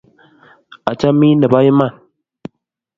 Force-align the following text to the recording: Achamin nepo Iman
Achamin 0.91 1.35
nepo 1.39 1.57
Iman 1.69 1.93